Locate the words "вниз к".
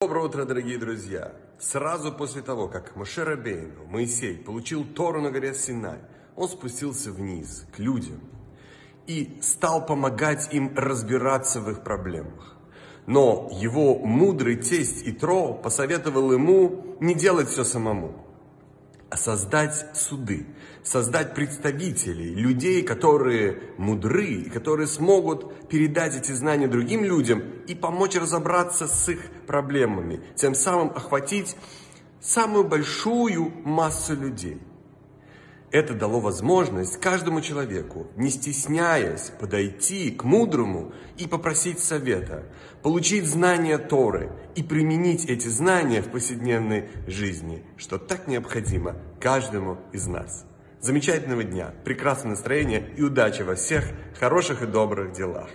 7.10-7.80